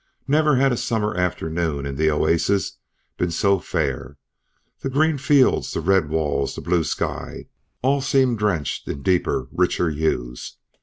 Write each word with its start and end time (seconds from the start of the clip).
Never 0.27 0.55
had 0.55 0.71
a 0.71 0.77
summer 0.77 1.13
afternoon 1.15 1.85
in 1.85 1.95
the 1.95 2.09
oasis 2.09 2.79
been 3.17 3.29
so 3.29 3.59
fair. 3.59 4.17
The 4.79 4.89
green 4.89 5.19
fields, 5.19 5.73
the 5.73 5.79
red 5.79 6.09
walls, 6.09 6.55
the 6.55 6.61
blue 6.61 6.83
sky, 6.83 7.45
all 7.83 8.01
seemed 8.01 8.39
drenched 8.39 8.87
in 8.87 9.03
deeper, 9.03 9.47
richer 9.51 9.91
hues. 9.91 10.57